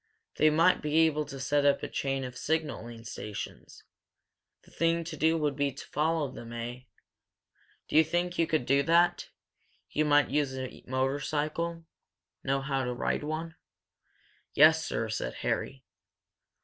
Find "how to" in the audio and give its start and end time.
12.61-12.95